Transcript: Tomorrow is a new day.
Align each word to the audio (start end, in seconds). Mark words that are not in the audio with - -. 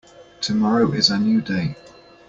Tomorrow 0.41 0.93
is 0.93 1.11
a 1.11 1.19
new 1.19 1.41
day. 1.41 1.75